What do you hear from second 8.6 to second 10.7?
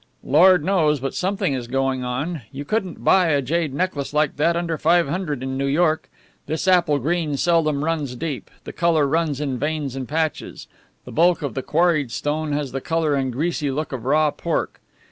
the colour runs in veins and patches.